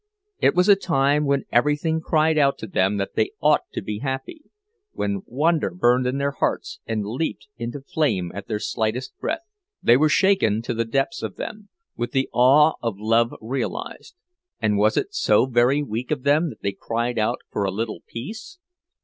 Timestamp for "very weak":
15.45-16.09